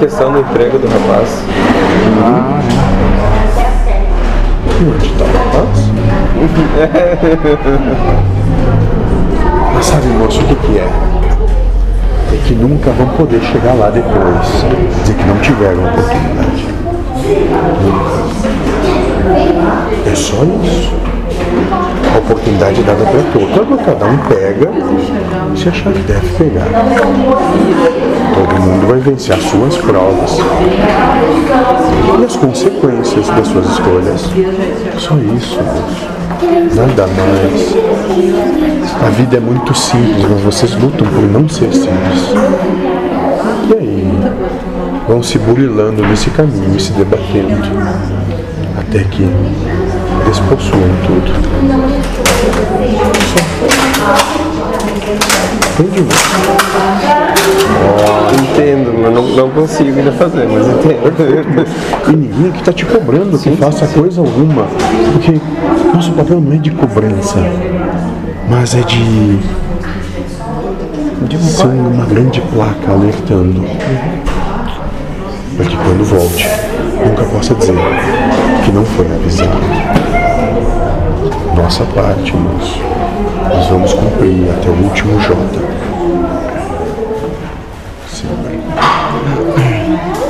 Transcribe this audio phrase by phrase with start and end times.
[0.00, 1.44] questão do emprego do rapaz.
[2.24, 2.62] Ah,
[3.76, 4.00] é.
[9.74, 10.88] Mas sabe, moço, o que, que é?
[12.32, 14.46] É que nunca vão poder chegar lá depois.
[15.02, 16.66] Dizer que não tiveram oportunidade.
[20.06, 20.94] É só isso.
[22.14, 23.52] A oportunidade é dada para todos.
[23.52, 24.70] Agora cada um pega
[25.54, 26.68] se achar que deve pegar.
[28.90, 30.36] Vai vencer as suas provas
[32.18, 34.22] e as consequências das suas escolhas.
[34.98, 36.08] Só isso, moço.
[36.74, 37.76] Nada mais.
[39.06, 42.34] A vida é muito simples, mas vocês lutam por não ser simples.
[43.68, 44.12] E aí?
[45.06, 47.62] Vão se burilando nesse caminho e se debatendo.
[48.76, 49.24] Até que
[50.26, 51.30] despossuam tudo.
[54.56, 54.69] Só.
[58.32, 61.66] Entendo, mas não, não consigo ainda fazer, mas entendo.
[62.08, 64.66] E ninguém que está te cobrando que faça coisa alguma.
[65.12, 65.40] Porque
[65.94, 67.38] nosso papel não é de cobrança,
[68.48, 69.38] mas é de.
[71.28, 73.64] de ser uma grande placa alertando.
[75.56, 76.48] Para que quando volte,
[77.04, 77.74] nunca possa dizer
[78.64, 79.50] que não foi avisado.
[81.56, 82.80] Nossa parte, moço.
[83.48, 85.34] Nós vamos cumprir até o último J.